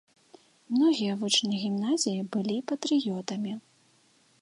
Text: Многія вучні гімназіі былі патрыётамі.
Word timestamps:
Многія 0.75 1.17
вучні 1.25 1.55
гімназіі 1.65 2.25
былі 2.37 2.57
патрыётамі. 2.73 3.53